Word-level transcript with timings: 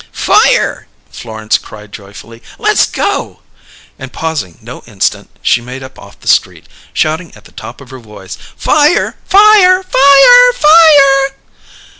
"Fire!" 0.25 0.87
Florence 1.11 1.59
cried 1.59 1.91
joyfully. 1.91 2.41
"Let's 2.57 2.87
go!" 2.87 3.41
And, 3.99 4.11
pausing 4.11 4.57
no 4.59 4.81
instant, 4.87 5.29
she 5.43 5.61
made 5.61 5.83
off 5.83 5.99
up 5.99 6.21
the 6.21 6.27
street, 6.27 6.65
shouting 6.91 7.31
at 7.35 7.43
the 7.45 7.51
top 7.51 7.79
of 7.81 7.91
her 7.91 7.99
voice: 7.99 8.35
"_Fire! 8.59 9.13
Fire! 9.25 9.83
Fire! 9.83 10.53
Fire! 10.55 11.35